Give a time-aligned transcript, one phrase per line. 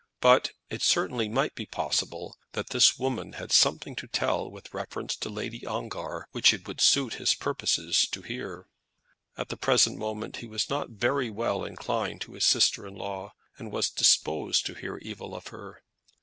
[0.19, 5.15] But it certainly might be possible that this woman had something to tell with reference
[5.17, 8.65] to Lady Ongar which it would suit his purposes to hear.
[9.37, 13.35] At the present moment he was not very well inclined to his sister in law,
[13.59, 15.83] and was disposed to hear evil of her.